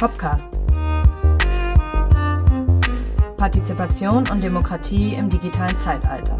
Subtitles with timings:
[0.00, 0.58] Hopcast.
[3.36, 6.38] Partizipation und Demokratie im digitalen Zeitalter.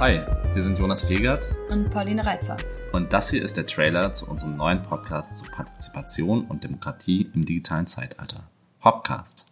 [0.00, 0.20] Hi,
[0.52, 2.56] wir sind Jonas Fegert und Pauline Reitzer.
[2.92, 7.44] Und das hier ist der Trailer zu unserem neuen Podcast zu Partizipation und Demokratie im
[7.44, 8.50] digitalen Zeitalter.
[8.82, 9.46] Hopcast.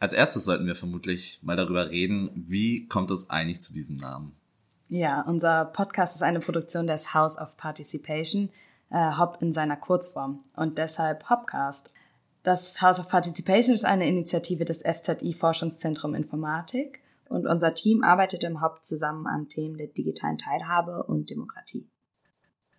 [0.00, 4.32] Als erstes sollten wir vermutlich mal darüber reden, wie kommt es eigentlich zu diesem Namen?
[4.92, 8.50] Ja, unser Podcast ist eine Produktion des House of Participation,
[8.90, 11.94] äh, Hop in seiner Kurzform und deshalb Hopcast.
[12.42, 17.00] Das House of Participation ist eine Initiative des FZI Forschungszentrum Informatik
[17.30, 21.88] und unser Team arbeitet im Hop zusammen an Themen der digitalen Teilhabe und Demokratie.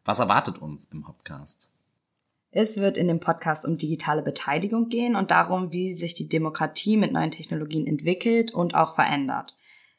[0.06, 1.72] Was erwartet uns im Hopcast?
[2.52, 6.96] Es wird in dem Podcast um digitale Beteiligung gehen und darum, wie sich die Demokratie
[6.96, 9.56] mit neuen Technologien entwickelt und auch verändert.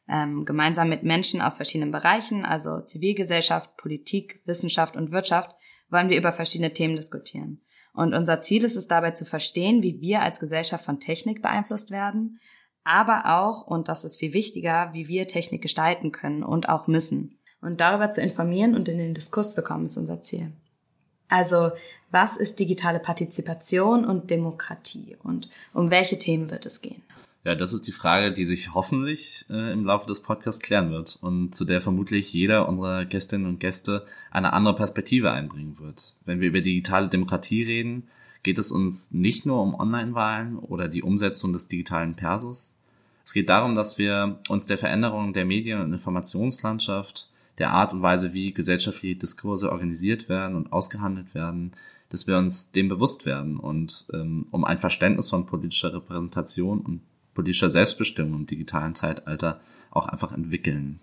[0.08, 5.56] Ähm, gemeinsam mit Menschen aus verschiedenen Bereichen, also Zivilgesellschaft, Politik, Wissenschaft und Wirtschaft,
[5.88, 7.62] wollen wir über verschiedene Themen diskutieren.
[7.94, 11.90] Und unser Ziel ist es dabei zu verstehen, wie wir als Gesellschaft von Technik beeinflusst
[11.90, 12.40] werden,
[12.84, 17.38] aber auch, und das ist viel wichtiger, wie wir Technik gestalten können und auch müssen.
[17.62, 20.52] Und darüber zu informieren und in den Diskurs zu kommen, ist unser Ziel.
[21.28, 21.72] Also,
[22.10, 27.02] was ist digitale Partizipation und Demokratie und um welche Themen wird es gehen?
[27.44, 31.18] Ja, das ist die Frage, die sich hoffentlich äh, im Laufe des Podcasts klären wird
[31.20, 36.16] und zu der vermutlich jeder unserer Gästinnen und Gäste eine andere Perspektive einbringen wird.
[36.24, 38.08] Wenn wir über digitale Demokratie reden,
[38.42, 42.78] geht es uns nicht nur um Online-Wahlen oder die Umsetzung des digitalen Persos.
[43.26, 47.28] Es geht darum, dass wir uns der Veränderung der Medien- und Informationslandschaft
[47.58, 51.72] der Art und Weise, wie gesellschaftliche Diskurse organisiert werden und ausgehandelt werden,
[52.08, 57.00] dass wir uns dem bewusst werden und ähm, um ein Verständnis von politischer Repräsentation und
[57.34, 61.00] politischer Selbstbestimmung im digitalen Zeitalter auch einfach entwickeln.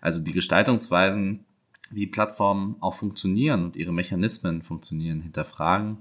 [0.00, 1.44] Also die Gestaltungsweisen,
[1.90, 5.98] wie Plattformen auch funktionieren und ihre Mechanismen funktionieren, hinterfragen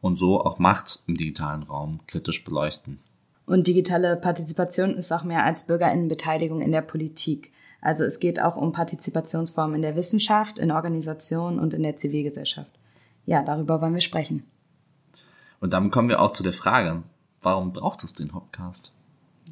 [0.00, 2.98] und so auch Macht im digitalen Raum kritisch beleuchten.
[3.46, 7.52] Und digitale Partizipation ist auch mehr als Bürgerinnenbeteiligung in der Politik.
[7.80, 12.70] Also es geht auch um Partizipationsformen in der Wissenschaft, in Organisationen und in der Zivilgesellschaft.
[13.24, 14.44] Ja, darüber wollen wir sprechen.
[15.60, 17.02] Und damit kommen wir auch zu der Frage,
[17.40, 18.94] warum braucht es den Hopcast?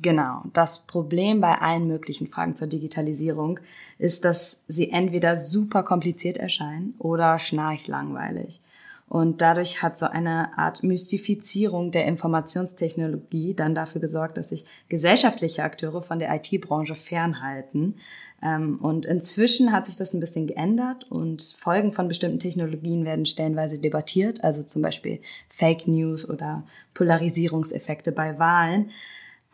[0.02, 0.42] Genau.
[0.52, 3.60] Das Problem bei allen möglichen Fragen zur Digitalisierung
[3.98, 8.60] ist, dass sie entweder super kompliziert erscheinen oder schnarchlangweilig.
[9.08, 15.62] Und dadurch hat so eine Art Mystifizierung der Informationstechnologie dann dafür gesorgt, dass sich gesellschaftliche
[15.62, 17.94] Akteure von der IT-Branche fernhalten.
[18.42, 23.26] Ähm, und inzwischen hat sich das ein bisschen geändert und Folgen von bestimmten Technologien werden
[23.26, 28.90] stellenweise debattiert, also zum Beispiel Fake News oder Polarisierungseffekte bei Wahlen.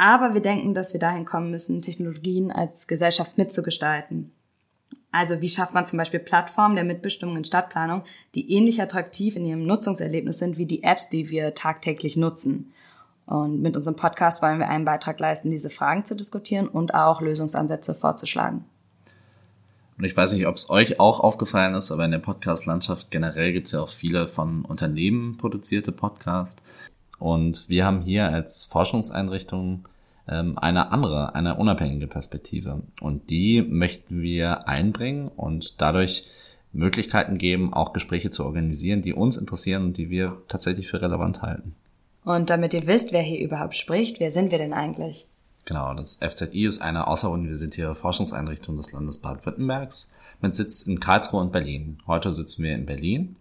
[0.03, 4.33] Aber wir denken, dass wir dahin kommen müssen, Technologien als Gesellschaft mitzugestalten.
[5.13, 8.03] Also wie schafft man zum Beispiel Plattformen der Mitbestimmung in Stadtplanung,
[8.35, 12.73] die ähnlich attraktiv in ihrem Nutzungserlebnis sind wie die Apps, die wir tagtäglich nutzen.
[13.27, 17.21] Und mit unserem Podcast wollen wir einen Beitrag leisten, diese Fragen zu diskutieren und auch
[17.21, 18.65] Lösungsansätze vorzuschlagen.
[19.99, 23.53] Und ich weiß nicht, ob es euch auch aufgefallen ist, aber in der Podcast-Landschaft generell
[23.53, 26.61] gibt es ja auch viele von Unternehmen produzierte Podcasts.
[27.21, 29.87] Und wir haben hier als Forschungseinrichtung
[30.29, 32.83] ähm, eine andere, eine unabhängige Perspektive.
[33.01, 36.27] Und die möchten wir einbringen und dadurch
[36.73, 41.43] Möglichkeiten geben, auch Gespräche zu organisieren, die uns interessieren und die wir tatsächlich für relevant
[41.43, 41.75] halten.
[42.25, 45.27] Und damit ihr wisst, wer hier überhaupt spricht, wer sind wir denn eigentlich?
[45.65, 50.11] Genau, das FZI ist eine außeruniversitäre Forschungseinrichtung des Landes Baden-Württembergs
[50.41, 51.99] mit Sitz in Karlsruhe und Berlin.
[52.07, 53.37] Heute sitzen wir in Berlin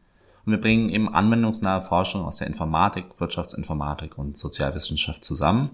[0.46, 5.72] und wir bringen eben anwendungsnahe Forschung aus der Informatik, Wirtschaftsinformatik und Sozialwissenschaft zusammen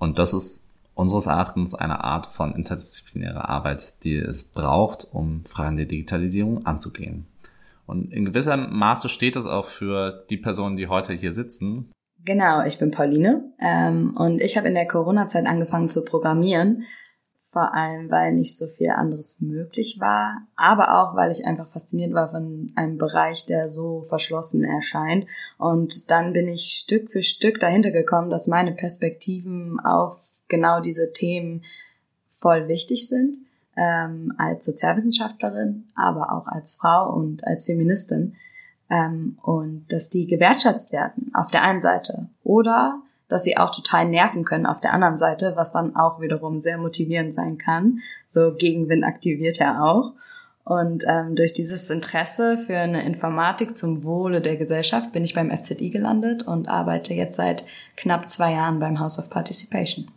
[0.00, 5.76] und das ist unseres Erachtens eine Art von interdisziplinärer Arbeit, die es braucht, um Fragen
[5.76, 7.26] der Digitalisierung anzugehen.
[7.86, 11.90] Und in gewissem Maße steht es auch für die Personen, die heute hier sitzen.
[12.24, 16.84] Genau, ich bin Pauline ähm, und ich habe in der Corona-Zeit angefangen zu programmieren
[17.52, 22.14] vor allem weil nicht so viel anderes möglich war, aber auch weil ich einfach fasziniert
[22.14, 25.26] war von einem Bereich, der so verschlossen erscheint.
[25.58, 31.12] Und dann bin ich Stück für Stück dahinter gekommen, dass meine Perspektiven auf genau diese
[31.12, 31.64] Themen
[32.28, 33.36] voll wichtig sind,
[33.76, 38.36] ähm, als Sozialwissenschaftlerin, aber auch als Frau und als Feministin.
[38.88, 44.06] Ähm, und dass die gewertschätzt werden auf der einen Seite oder dass sie auch total
[44.06, 48.00] nerven können auf der anderen Seite, was dann auch wiederum sehr motivierend sein kann.
[48.28, 50.12] So Gegenwind aktiviert er auch.
[50.64, 55.50] Und ähm, durch dieses Interesse für eine Informatik zum Wohle der Gesellschaft bin ich beim
[55.50, 57.64] FZI gelandet und arbeite jetzt seit
[57.96, 60.08] knapp zwei Jahren beim House of Participation.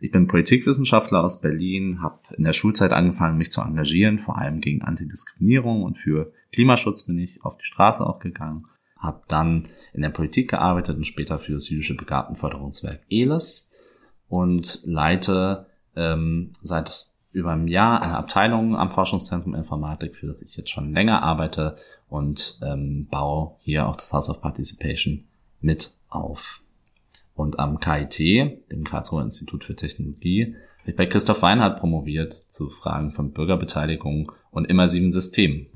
[0.00, 4.62] Ich bin Politikwissenschaftler aus Berlin, habe in der Schulzeit angefangen, mich zu engagieren, vor allem
[4.62, 8.62] gegen Antidiskriminierung und für Klimaschutz bin ich auf die Straße auch gegangen.
[9.00, 13.70] Habe dann in der Politik gearbeitet und später für das jüdische Begabtenförderungswerk ELES
[14.28, 15.66] und leite
[15.96, 20.92] ähm, seit über einem Jahr eine Abteilung am Forschungszentrum Informatik, für das ich jetzt schon
[20.92, 21.76] länger arbeite
[22.08, 25.24] und ähm, baue hier auch das House of Participation
[25.60, 26.62] mit auf.
[27.34, 28.18] Und am KIT,
[28.70, 34.30] dem Karlsruher Institut für Technologie, habe ich bei Christoph Weinhardt promoviert zu Fragen von Bürgerbeteiligung
[34.50, 35.68] und immersiven Systemen.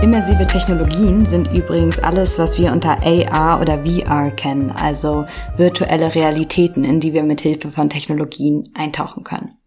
[0.00, 6.84] Immersive Technologien sind übrigens alles, was wir unter AR oder VR kennen, also virtuelle Realitäten,
[6.84, 9.58] in die wir mit Hilfe von Technologien eintauchen können.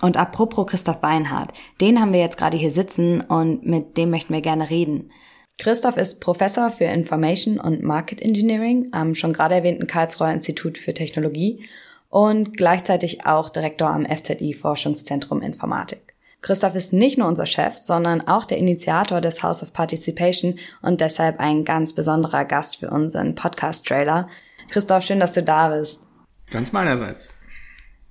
[0.00, 4.32] Und apropos Christoph Weinhardt, den haben wir jetzt gerade hier sitzen und mit dem möchten
[4.32, 5.10] wir gerne reden.
[5.58, 10.94] Christoph ist Professor für Information und Market Engineering am schon gerade erwähnten Karlsruher Institut für
[10.94, 11.68] Technologie
[12.08, 16.07] und gleichzeitig auch Direktor am FZI Forschungszentrum Informatik.
[16.40, 21.00] Christoph ist nicht nur unser Chef, sondern auch der Initiator des House of Participation und
[21.00, 24.28] deshalb ein ganz besonderer Gast für unseren Podcast-Trailer.
[24.70, 26.06] Christoph, schön, dass du da bist.
[26.50, 27.30] Ganz meinerseits.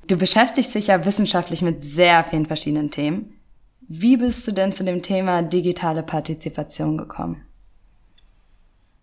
[0.08, 3.34] Du beschäftigst dich ja wissenschaftlich mit sehr vielen verschiedenen Themen.
[3.88, 7.44] Wie bist du denn zu dem Thema digitale Partizipation gekommen?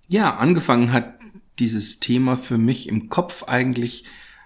[0.08, 1.14] Ja, angefangen hat
[1.58, 4.04] dieses Thema für mich im Kopf eigentlich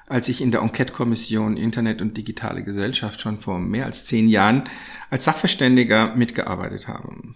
[0.08, 4.64] als ich in der Enquete-Kommission Internet und digitale Gesellschaft schon vor mehr als zehn Jahren
[5.10, 7.34] als Sachverständiger mitgearbeitet habe.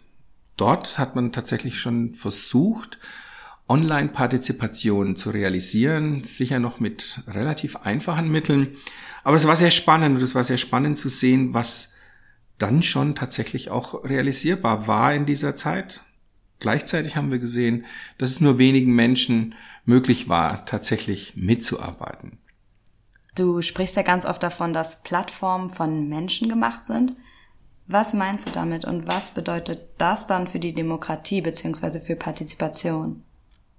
[0.57, 2.99] Dort hat man tatsächlich schon versucht,
[3.69, 8.77] Online-Partizipation zu realisieren, sicher noch mit relativ einfachen Mitteln.
[9.25, 11.93] Aber es war sehr spannend und es war sehr spannend zu sehen, was
[12.59, 16.05] dann schon tatsächlich auch realisierbar war in dieser Zeit.
[16.61, 17.87] Gleichzeitig haben wir gesehen,
[18.19, 19.55] dass es nur wenigen Menschen
[19.85, 22.39] möglich war, tatsächlich mitzuarbeiten.
[23.35, 27.17] Du sprichst ja ganz oft davon, dass Plattformen von Menschen gemacht sind.
[27.87, 33.25] Was meinst du damit und was bedeutet das dann für die Demokratie beziehungsweise für Partizipation?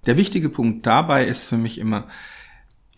[0.06, 2.08] Der wichtige Punkt dabei ist für mich immer,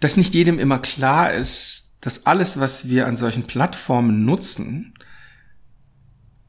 [0.01, 4.95] dass nicht jedem immer klar ist, dass alles, was wir an solchen Plattformen nutzen,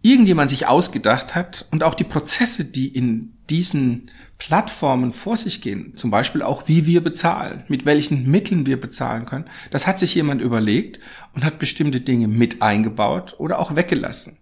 [0.01, 5.95] irgendjemand sich ausgedacht hat und auch die Prozesse, die in diesen Plattformen vor sich gehen,
[5.95, 10.13] zum Beispiel auch wie wir bezahlen, mit welchen Mitteln wir bezahlen können, das hat sich
[10.13, 10.99] jemand überlegt
[11.33, 14.37] und hat bestimmte Dinge mit eingebaut oder auch weggelassen.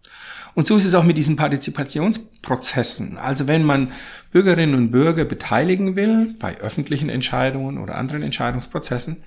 [0.54, 3.18] Und so ist es auch mit diesen Partizipationsprozessen.
[3.18, 3.92] Also wenn man
[4.32, 9.24] Bürgerinnen und Bürger beteiligen will bei öffentlichen Entscheidungen oder anderen Entscheidungsprozessen,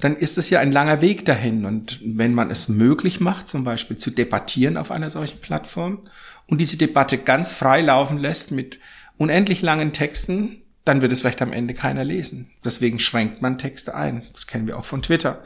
[0.00, 1.64] dann ist es ja ein langer Weg dahin.
[1.64, 6.00] Und wenn man es möglich macht, zum Beispiel zu debattieren auf einer solchen Plattform
[6.46, 8.78] und diese Debatte ganz frei laufen lässt mit
[9.18, 12.50] unendlich langen Texten, dann wird es vielleicht am Ende keiner lesen.
[12.64, 14.22] Deswegen schränkt man Texte ein.
[14.32, 15.42] Das kennen wir auch von Twitter.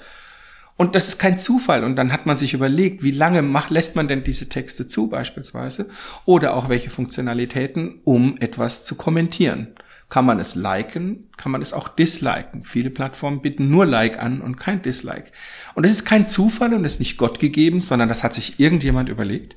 [0.76, 1.84] Und das ist kein Zufall.
[1.84, 5.08] Und dann hat man sich überlegt, wie lange macht, lässt man denn diese Texte zu
[5.08, 5.88] beispielsweise?
[6.24, 9.68] Oder auch welche Funktionalitäten, um etwas zu kommentieren.
[10.08, 12.64] Kann man es liken, kann man es auch disliken.
[12.64, 15.32] Viele Plattformen bieten nur Like an und kein Dislike.
[15.74, 19.08] Und das ist kein Zufall und ist nicht Gott gegeben, sondern das hat sich irgendjemand
[19.08, 19.56] überlegt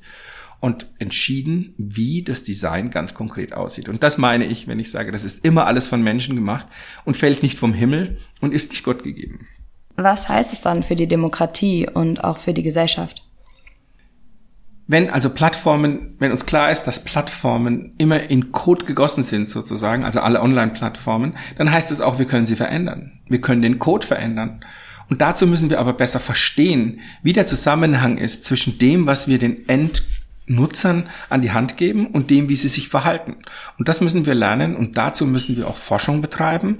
[0.60, 3.88] und entschieden, wie das Design ganz konkret aussieht.
[3.88, 6.66] Und das meine ich, wenn ich sage, das ist immer alles von Menschen gemacht
[7.04, 9.46] und fällt nicht vom Himmel und ist nicht Gott gegeben.
[9.96, 13.22] Was heißt es dann für die Demokratie und auch für die Gesellschaft?
[14.88, 20.04] Wenn also Plattformen, wenn uns klar ist, dass Plattformen immer in Code gegossen sind sozusagen,
[20.04, 23.20] also alle Online-Plattformen, dann heißt es auch, wir können sie verändern.
[23.28, 24.60] Wir können den Code verändern.
[25.08, 29.38] Und dazu müssen wir aber besser verstehen, wie der Zusammenhang ist zwischen dem, was wir
[29.38, 30.04] den End
[30.46, 33.36] Nutzern an die Hand geben und dem, wie sie sich verhalten.
[33.78, 36.78] Und das müssen wir lernen und dazu müssen wir auch Forschung betreiben.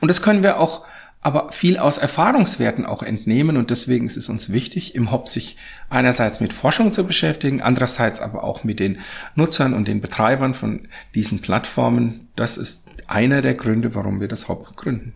[0.00, 0.84] Und das können wir auch
[1.20, 5.56] aber viel aus Erfahrungswerten auch entnehmen und deswegen ist es uns wichtig, im Hop sich
[5.90, 9.00] einerseits mit Forschung zu beschäftigen, andererseits aber auch mit den
[9.34, 12.28] Nutzern und den Betreibern von diesen Plattformen.
[12.36, 15.14] Das ist einer der Gründe, warum wir das Hop gründen.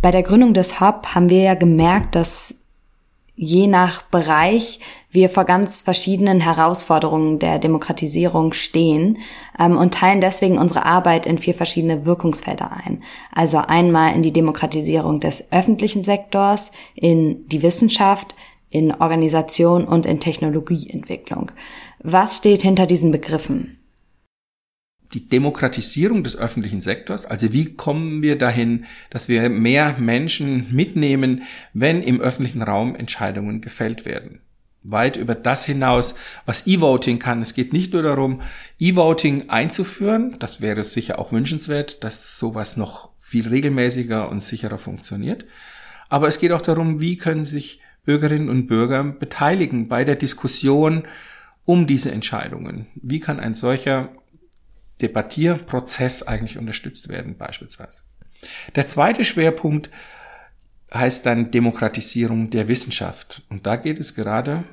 [0.00, 2.54] Bei der Gründung des Hub haben wir ja gemerkt, dass
[3.42, 4.80] je nach Bereich
[5.10, 9.16] wir vor ganz verschiedenen Herausforderungen der Demokratisierung stehen
[9.58, 13.02] ähm, und teilen deswegen unsere Arbeit in vier verschiedene Wirkungsfelder ein.
[13.32, 18.34] Also einmal in die Demokratisierung des öffentlichen Sektors, in die Wissenschaft,
[18.68, 21.50] in Organisation und in Technologieentwicklung.
[22.02, 23.79] Was steht hinter diesen Begriffen?
[25.12, 31.42] Die Demokratisierung des öffentlichen Sektors, also wie kommen wir dahin, dass wir mehr Menschen mitnehmen,
[31.72, 34.40] wenn im öffentlichen Raum Entscheidungen gefällt werden.
[34.82, 36.14] Weit über das hinaus,
[36.46, 37.42] was E-Voting kann.
[37.42, 38.40] Es geht nicht nur darum,
[38.78, 45.44] E-Voting einzuführen, das wäre sicher auch wünschenswert, dass sowas noch viel regelmäßiger und sicherer funktioniert.
[46.08, 51.04] Aber es geht auch darum, wie können sich Bürgerinnen und Bürger beteiligen bei der Diskussion
[51.64, 52.86] um diese Entscheidungen.
[52.94, 54.08] Wie kann ein solcher
[55.02, 58.02] Debattierprozess eigentlich unterstützt werden, beispielsweise?
[58.74, 59.90] Der zweite Schwerpunkt
[60.92, 63.42] heißt dann Demokratisierung der Wissenschaft.
[63.48, 64.64] Und da geht es gerade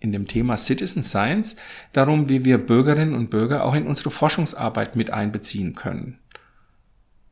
[0.00, 1.56] in dem Thema Citizen Science
[1.92, 6.18] darum, wie wir Bürgerinnen und Bürger auch in unsere Forschungsarbeit mit einbeziehen können.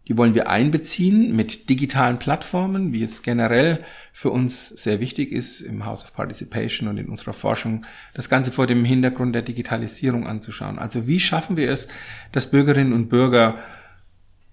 [0.09, 5.61] Die wollen wir einbeziehen mit digitalen Plattformen, wie es generell für uns sehr wichtig ist,
[5.61, 7.85] im House of Participation und in unserer Forschung,
[8.15, 10.79] das Ganze vor dem Hintergrund der Digitalisierung anzuschauen.
[10.79, 11.89] Also wie schaffen wir es,
[12.33, 13.59] dass Bürgerinnen und Bürger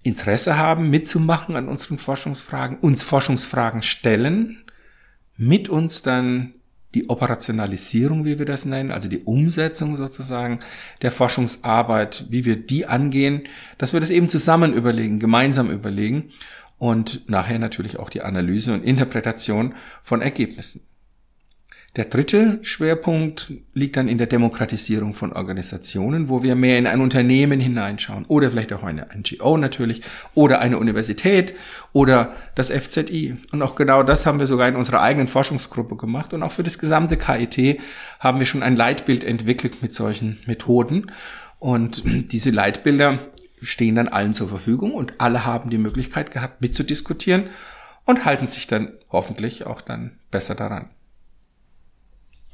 [0.03, 4.63] Interesse haben, mitzumachen an unseren Forschungsfragen, uns Forschungsfragen stellen,
[5.38, 6.53] mit uns dann
[6.95, 10.61] die Operationalisierung, wie wir das nennen, also die Umsetzung sozusagen
[11.01, 13.43] der Forschungsarbeit, wie wir die angehen,
[13.77, 16.29] dass wir das eben zusammen überlegen, gemeinsam überlegen
[16.77, 20.81] und nachher natürlich auch die Analyse und Interpretation von Ergebnissen.
[21.95, 26.99] Der dritte Schwerpunkt liegt dann in der Demokratisierung von Organisationen, wo wir mehr in ein
[26.99, 30.01] Unternehmen hineinschauen oder vielleicht auch eine NGO natürlich
[30.33, 31.53] oder eine Universität
[31.93, 33.37] oder das FZI.
[33.53, 36.63] Und auch genau das haben wir sogar in unserer eigenen Forschungsgruppe gemacht und auch für
[36.63, 37.79] das gesamte KIT
[38.19, 41.09] haben wir schon ein Leitbild entwickelt mit solchen Methoden.
[41.59, 43.19] Und diese Leitbilder
[43.61, 47.45] stehen dann allen zur Verfügung und alle haben die Möglichkeit gehabt mitzudiskutieren
[48.03, 50.89] und halten sich dann hoffentlich auch dann besser daran.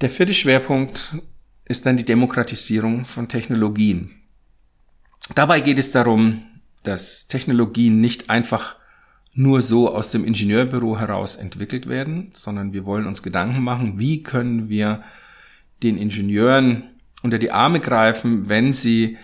[0.01, 1.15] Der vierte Schwerpunkt
[1.65, 4.09] ist dann die Demokratisierung von Technologien.
[5.35, 6.41] Dabei geht es darum,
[6.81, 8.77] dass Technologien nicht einfach
[9.35, 14.23] nur so aus dem Ingenieurbüro heraus entwickelt werden, sondern wir wollen uns Gedanken machen, wie
[14.23, 15.03] können wir
[15.83, 16.89] den Ingenieuren
[17.21, 19.19] unter die Arme greifen, wenn sie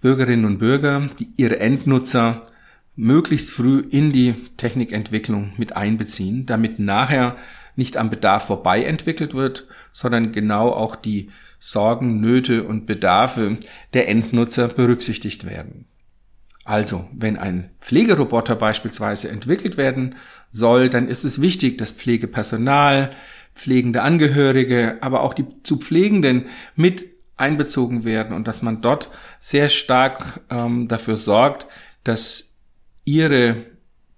[0.00, 2.48] Bürgerinnen und Bürger, die ihre Endnutzer
[2.96, 7.36] möglichst früh in die Technikentwicklung mit einbeziehen, damit nachher
[7.76, 13.58] nicht am Bedarf vorbei entwickelt wird, sondern genau auch die Sorgen, Nöte und Bedarfe
[13.94, 15.86] der Endnutzer berücksichtigt werden.
[16.64, 20.16] Also, wenn ein Pflegeroboter beispielsweise entwickelt werden
[20.50, 23.10] soll, dann ist es wichtig, dass Pflegepersonal,
[23.54, 29.68] pflegende Angehörige, aber auch die zu Pflegenden mit einbezogen werden und dass man dort sehr
[29.68, 31.66] stark ähm, dafür sorgt,
[32.04, 32.58] dass
[33.04, 33.56] ihre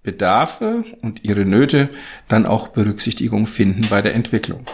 [0.04, 1.88] Bedarfe und ihre Nöte
[2.28, 4.64] dann auch Berücksichtigung finden bei der Entwicklung.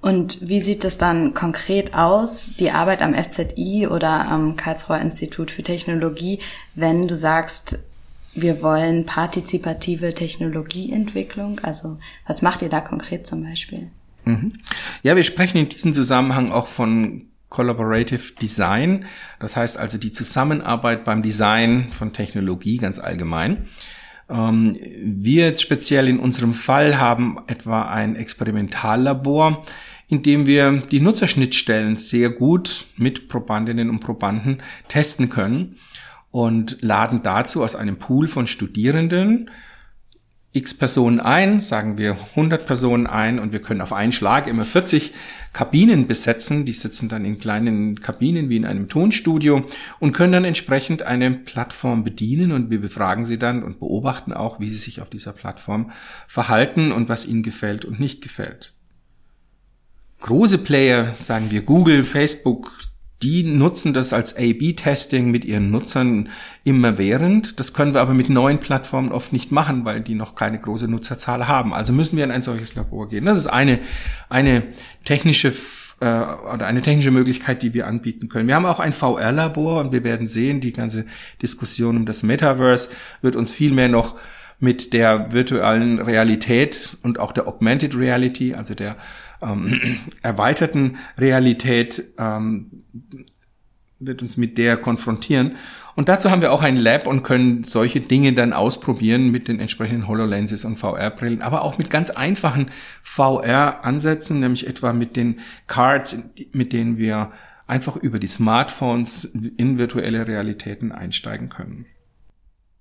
[0.00, 5.50] Und wie sieht es dann konkret aus, die Arbeit am FZI oder am Karlsruher Institut
[5.50, 6.40] für Technologie,
[6.74, 7.80] wenn du sagst,
[8.34, 11.60] wir wollen partizipative Technologieentwicklung?
[11.60, 13.90] Also was macht ihr da konkret zum Beispiel?
[14.24, 14.52] Mhm.
[15.02, 19.06] Ja, wir sprechen in diesem Zusammenhang auch von Collaborative Design.
[19.38, 23.68] Das heißt also die Zusammenarbeit beim Design von Technologie ganz allgemein.
[24.28, 29.62] Ähm, wir jetzt speziell in unserem Fall haben etwa ein Experimentallabor,
[30.08, 35.76] in dem wir die Nutzerschnittstellen sehr gut mit Probandinnen und Probanden testen können
[36.30, 39.50] und laden dazu aus einem Pool von Studierenden
[40.54, 44.62] x Personen ein, sagen wir 100 Personen ein und wir können auf einen Schlag immer
[44.62, 45.12] 40
[45.52, 46.64] Kabinen besetzen.
[46.64, 49.66] Die sitzen dann in kleinen Kabinen wie in einem Tonstudio
[49.98, 54.60] und können dann entsprechend eine Plattform bedienen und wir befragen sie dann und beobachten auch,
[54.60, 55.90] wie sie sich auf dieser Plattform
[56.28, 58.74] verhalten und was ihnen gefällt und nicht gefällt.
[60.20, 62.72] Große Player, sagen wir Google, Facebook,
[63.24, 66.28] die nutzen das als A-B-Testing mit ihren Nutzern
[66.62, 67.58] immerwährend.
[67.58, 70.88] Das können wir aber mit neuen Plattformen oft nicht machen, weil die noch keine große
[70.88, 71.72] Nutzerzahl haben.
[71.72, 73.24] Also müssen wir in ein solches Labor gehen.
[73.24, 73.78] Das ist eine,
[74.28, 74.64] eine
[75.06, 75.54] technische
[76.00, 78.46] äh, oder eine technische Möglichkeit, die wir anbieten können.
[78.46, 81.06] Wir haben auch ein VR-Labor und wir werden sehen, die ganze
[81.40, 82.90] Diskussion um das Metaverse
[83.22, 84.16] wird uns viel mehr noch
[84.60, 88.96] mit der virtuellen Realität und auch der Augmented Reality, also der
[89.44, 89.80] ähm,
[90.22, 92.84] erweiterten Realität ähm,
[93.98, 95.56] wird uns mit der konfrontieren.
[95.96, 99.60] Und dazu haben wir auch ein Lab und können solche Dinge dann ausprobieren mit den
[99.60, 102.70] entsprechenden HoloLenses und VR-Brillen, aber auch mit ganz einfachen
[103.02, 107.30] VR-Ansätzen, nämlich etwa mit den Cards, mit denen wir
[107.66, 109.24] einfach über die Smartphones
[109.56, 111.86] in virtuelle Realitäten einsteigen können.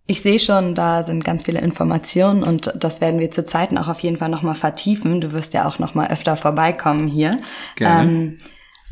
[0.06, 3.88] Ich sehe schon, da sind ganz viele Informationen und das werden wir zu Zeiten auch
[3.88, 5.22] auf jeden Fall nochmal vertiefen.
[5.22, 7.38] Du wirst ja auch nochmal öfter vorbeikommen hier.
[7.78, 8.12] Gerne.
[8.12, 8.38] Ähm,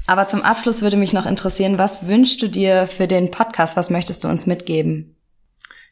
[0.07, 3.75] aber zum Abschluss würde mich noch interessieren, was wünschst du dir für den Podcast?
[3.75, 5.17] Was möchtest du uns mitgeben?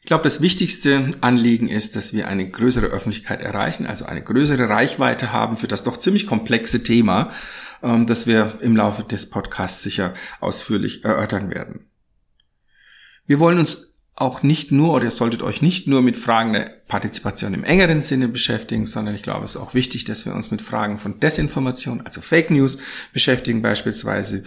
[0.00, 4.68] Ich glaube, das wichtigste Anliegen ist, dass wir eine größere Öffentlichkeit erreichen, also eine größere
[4.68, 7.30] Reichweite haben für das doch ziemlich komplexe Thema,
[7.82, 11.90] ähm, das wir im Laufe des Podcasts sicher ausführlich erörtern werden.
[13.26, 13.89] Wir wollen uns
[14.20, 18.02] auch nicht nur oder ihr solltet euch nicht nur mit Fragen der Partizipation im engeren
[18.02, 21.18] Sinne beschäftigen, sondern ich glaube, es ist auch wichtig, dass wir uns mit Fragen von
[21.20, 22.78] Desinformation, also Fake News
[23.14, 24.42] beschäftigen beispielsweise.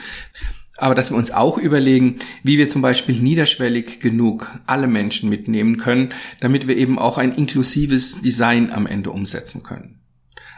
[0.78, 5.78] Aber dass wir uns auch überlegen, wie wir zum Beispiel niederschwellig genug alle Menschen mitnehmen
[5.78, 10.00] können, damit wir eben auch ein inklusives Design am Ende umsetzen können.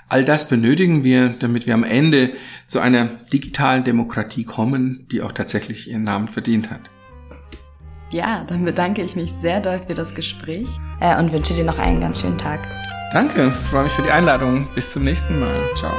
[0.09, 2.33] All das benötigen wir, damit wir am Ende
[2.67, 6.89] zu einer digitalen Demokratie kommen, die auch tatsächlich ihren Namen verdient hat.
[8.15, 10.69] Ja, dann bedanke ich mich sehr doll für das Gespräch
[11.01, 12.61] äh, und wünsche dir noch einen ganz schönen Tag.
[13.11, 14.69] Danke, freue mich für die Einladung.
[14.73, 15.51] Bis zum nächsten Mal.
[15.75, 15.91] Ciao.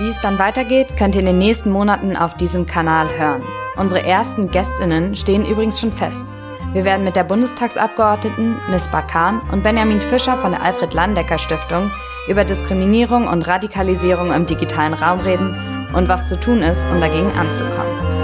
[0.00, 3.42] Wie es dann weitergeht, könnt ihr in den nächsten Monaten auf diesem Kanal hören.
[3.76, 6.24] Unsere ersten Gästinnen stehen übrigens schon fest.
[6.72, 11.90] Wir werden mit der Bundestagsabgeordneten Miss Bakan und Benjamin Fischer von der Alfred Landecker Stiftung
[12.28, 15.54] über Diskriminierung und Radikalisierung im digitalen Raum reden
[15.92, 18.14] und was zu tun ist, um dagegen anzukommen.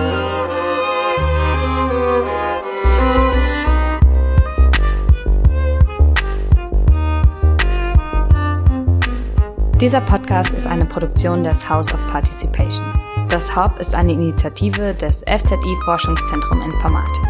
[9.80, 12.84] Dieser Podcast ist eine Produktion des House of Participation.
[13.30, 17.24] Das HOP ist eine Initiative des FZI Forschungszentrum Informatik.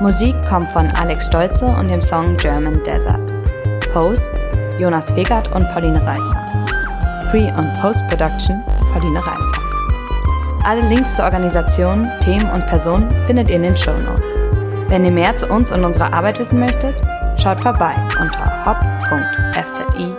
[0.00, 3.18] Musik kommt von Alex Stolze und dem Song German Desert.
[3.92, 4.44] Hosts
[4.78, 6.36] Jonas Fegert und Pauline Reitzer.
[7.30, 8.62] Pre- und Post-Production
[8.92, 9.62] Pauline Reitzer.
[10.64, 14.38] Alle Links zur Organisation, Themen und Personen findet ihr in den Show Notes.
[14.88, 16.94] Wenn ihr mehr zu uns und unserer Arbeit wissen möchtet,
[17.36, 20.14] schaut vorbei unter hop.fzi.de.